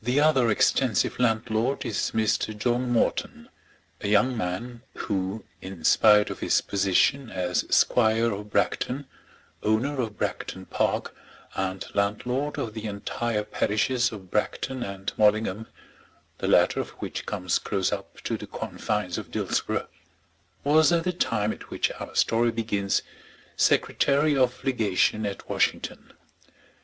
The 0.00 0.20
other 0.20 0.48
extensive 0.48 1.18
landlord 1.18 1.84
is 1.84 2.12
Mr. 2.14 2.56
John 2.56 2.88
Morton, 2.92 3.48
a 4.00 4.06
young 4.06 4.36
man, 4.36 4.82
who, 4.94 5.44
in 5.60 5.82
spite 5.82 6.30
of 6.30 6.38
his 6.38 6.60
position 6.60 7.30
as 7.30 7.64
squire 7.68 8.30
of 8.30 8.48
Bragton, 8.52 9.08
owner 9.64 10.00
of 10.00 10.16
Bragton 10.16 10.66
Park, 10.66 11.16
and 11.56 11.84
landlord 11.96 12.60
of 12.60 12.74
the 12.74 12.84
entire 12.84 13.42
parishes 13.42 14.12
of 14.12 14.30
Bragton 14.30 14.84
and 14.84 15.12
Mallingham, 15.18 15.66
the 16.38 16.46
latter 16.46 16.78
of 16.78 16.90
which 17.02 17.26
comes 17.26 17.58
close 17.58 17.90
up 17.90 18.20
to 18.22 18.36
the 18.36 18.46
confines 18.46 19.18
of 19.18 19.32
Dillsborough, 19.32 19.88
was 20.62 20.92
at 20.92 21.02
the 21.02 21.12
time 21.12 21.50
at 21.52 21.70
which 21.70 21.90
our 21.98 22.14
story 22.14 22.52
begins, 22.52 23.02
Secretary 23.56 24.36
of 24.36 24.62
Legation 24.62 25.26
at 25.26 25.48
Washington. 25.50 26.12